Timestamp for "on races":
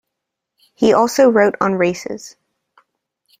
1.61-2.35